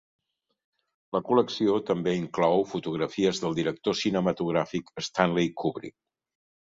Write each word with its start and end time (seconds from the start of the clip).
La 1.17 1.21
col·lecció 1.27 1.75
també 1.91 2.15
inclou 2.21 2.65
fotografies 2.71 3.43
del 3.47 3.59
director 3.59 3.99
cinematogràfic 4.03 4.91
Stanley 5.11 5.53
Kubrick. 5.63 5.99